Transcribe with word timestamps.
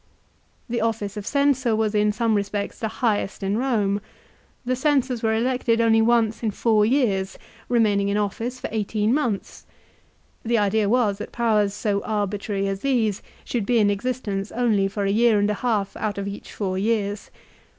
The 0.67 0.81
office 0.81 1.15
of 1.15 1.27
Censor 1.27 1.75
was 1.75 1.93
in 1.93 2.11
some 2.11 2.33
respects 2.33 2.79
the 2.79 2.87
highest 2.87 3.43
in 3.43 3.55
Eome. 3.55 4.01
The 4.65 4.75
Censors 4.75 5.21
were 5.21 5.35
elected 5.35 5.79
only 5.79 6.01
once 6.01 6.41
in 6.41 6.49
four 6.49 6.87
years, 6.87 7.37
remaining 7.69 8.09
in 8.09 8.17
office 8.17 8.59
for 8.59 8.67
eighteen 8.73 9.13
months. 9.13 9.67
The 10.43 10.57
idea 10.57 10.89
was 10.89 11.19
that 11.19 11.31
powers 11.31 11.75
so 11.75 12.01
arbitrary 12.01 12.67
as 12.67 12.79
these 12.79 13.21
should 13.45 13.67
be 13.67 13.77
in 13.77 13.91
existence 13.91 14.51
only 14.53 14.87
for 14.87 15.03
a 15.03 15.11
year 15.11 15.37
and 15.37 15.51
a 15.51 15.61
half 15.61 15.95
out 15.95 16.17
of 16.17 16.27
each 16.27 16.51
four 16.51 16.79
years. 16.79 17.29